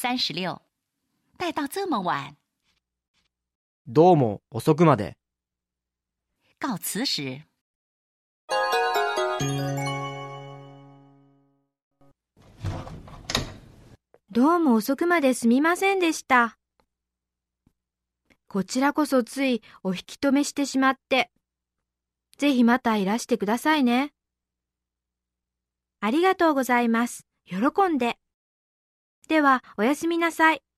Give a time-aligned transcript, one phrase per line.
[0.00, 0.62] 三十六，
[1.36, 2.34] 带到这么晚。
[3.86, 5.18] どうも遅くまで。
[6.58, 7.42] 告辞时，
[14.30, 16.56] どうも遅くまですみませんでした。
[18.48, 21.30] こちらこそついお引き止めしてしまって。
[22.38, 24.14] ぜひまたいらしてくださいね。
[26.00, 27.26] ありがとうございます。
[27.44, 27.58] 喜
[27.92, 28.16] んで。
[29.30, 30.69] では、おやすみなさい。